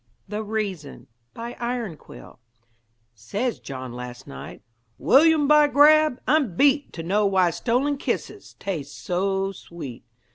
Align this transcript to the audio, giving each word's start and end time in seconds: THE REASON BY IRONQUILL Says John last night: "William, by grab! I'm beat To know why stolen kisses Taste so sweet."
THE 0.27 0.43
REASON 0.43 1.05
BY 1.35 1.57
IRONQUILL 1.59 2.39
Says 3.13 3.59
John 3.59 3.93
last 3.93 4.25
night: 4.25 4.63
"William, 4.97 5.47
by 5.47 5.67
grab! 5.67 6.19
I'm 6.27 6.55
beat 6.55 6.91
To 6.93 7.03
know 7.03 7.27
why 7.27 7.51
stolen 7.51 7.97
kisses 7.97 8.55
Taste 8.55 8.97
so 8.97 9.51
sweet." 9.51 10.03